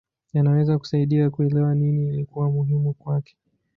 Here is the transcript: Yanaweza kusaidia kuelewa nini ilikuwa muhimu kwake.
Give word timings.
Yanaweza 0.33 0.77
kusaidia 0.79 1.29
kuelewa 1.29 1.75
nini 1.75 2.07
ilikuwa 2.09 2.51
muhimu 2.51 2.93
kwake. 2.93 3.37